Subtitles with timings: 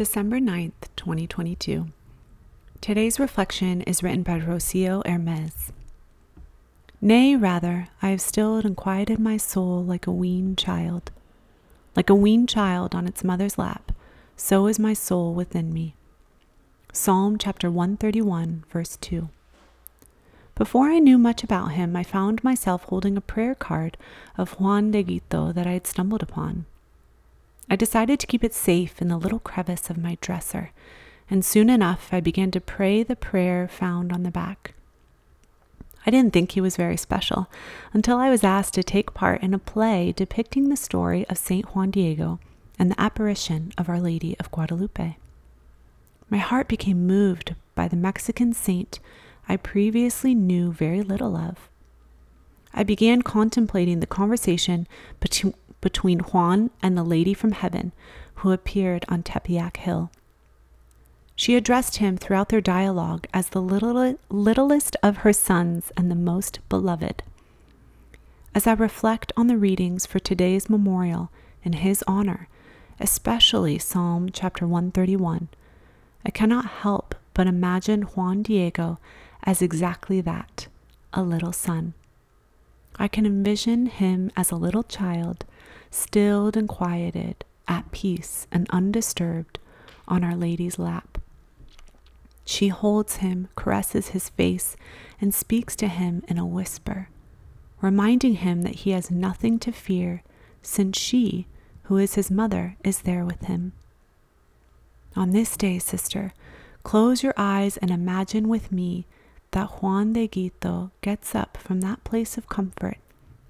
[0.00, 1.88] December 9th, 2022.
[2.80, 5.72] Today's reflection is written by Rocio Hermes.
[7.02, 11.10] Nay, rather, I have stilled and quieted my soul like a weaned child.
[11.94, 13.92] Like a weaned child on its mother's lap,
[14.36, 15.94] so is my soul within me.
[16.94, 19.28] Psalm chapter 131, verse 2.
[20.54, 23.98] Before I knew much about him, I found myself holding a prayer card
[24.38, 26.64] of Juan Dieguito that I had stumbled upon.
[27.70, 30.72] I decided to keep it safe in the little crevice of my dresser,
[31.30, 34.74] and soon enough I began to pray the prayer found on the back.
[36.04, 37.48] I didn't think he was very special
[37.92, 41.64] until I was asked to take part in a play depicting the story of St.
[41.66, 42.40] Juan Diego
[42.76, 45.16] and the apparition of Our Lady of Guadalupe.
[46.28, 48.98] My heart became moved by the Mexican saint
[49.48, 51.68] I previously knew very little of.
[52.72, 54.86] I began contemplating the conversation
[55.18, 57.92] between between Juan and the lady from heaven
[58.36, 60.10] who appeared on Tepeyac Hill.
[61.36, 66.14] She addressed him throughout their dialogue as the little, littlest of her sons and the
[66.14, 67.22] most beloved.
[68.54, 71.30] As I reflect on the readings for today's memorial
[71.62, 72.48] in his honor,
[72.98, 75.48] especially Psalm chapter 131,
[76.26, 78.98] I cannot help but imagine Juan Diego
[79.44, 80.66] as exactly that
[81.12, 81.94] a little son.
[83.00, 85.46] I can envision him as a little child
[85.90, 89.58] stilled and quieted, at peace and undisturbed
[90.06, 91.18] on Our Lady's lap.
[92.44, 94.76] She holds him, caresses his face,
[95.20, 97.08] and speaks to him in a whisper,
[97.80, 100.22] reminding him that he has nothing to fear
[100.60, 101.46] since she,
[101.84, 103.72] who is his mother, is there with him.
[105.16, 106.34] On this day, sister,
[106.82, 109.06] close your eyes and imagine with me
[109.52, 112.98] that Juan Dieguito gets up from that place of comfort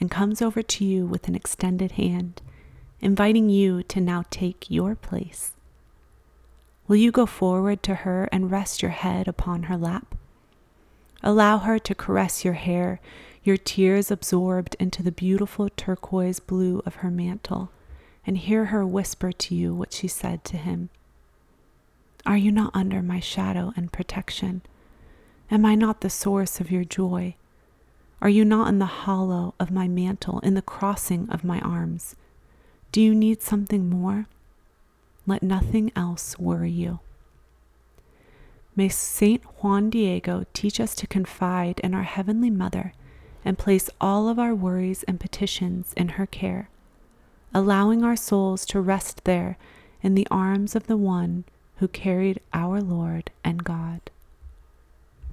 [0.00, 2.42] and comes over to you with an extended hand,
[3.00, 5.52] inviting you to now take your place.
[6.86, 10.14] Will you go forward to her and rest your head upon her lap?
[11.22, 13.00] Allow her to caress your hair,
[13.42, 17.70] your tears absorbed into the beautiful turquoise blue of her mantle,
[18.26, 20.90] and hear her whisper to you what she said to him.
[22.24, 24.62] Are you not under my shadow and protection?
[25.50, 27.36] Am I not the source of your joy?
[28.20, 32.16] Are you not in the hollow of my mantle, in the crossing of my arms?
[32.90, 34.26] Do you need something more?
[35.26, 37.00] Let nothing else worry you.
[38.74, 42.92] May Saint Juan Diego teach us to confide in our Heavenly Mother
[43.44, 46.68] and place all of our worries and petitions in her care,
[47.54, 49.56] allowing our souls to rest there
[50.02, 51.44] in the arms of the one
[51.76, 54.10] who carried our Lord and God.